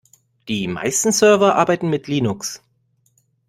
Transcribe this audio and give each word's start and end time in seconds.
Die 0.47 0.67
meisten 0.67 1.11
Server 1.11 1.53
arbeiten 1.53 1.87
mit 1.87 2.07
Linux. 2.07 2.63